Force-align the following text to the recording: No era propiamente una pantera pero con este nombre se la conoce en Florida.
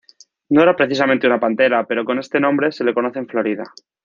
No 0.49 0.63
era 0.63 0.75
propiamente 0.75 1.27
una 1.27 1.39
pantera 1.39 1.85
pero 1.85 2.03
con 2.03 2.17
este 2.17 2.39
nombre 2.39 2.71
se 2.71 2.83
la 2.83 2.91
conoce 2.95 3.19
en 3.19 3.27
Florida. 3.27 3.65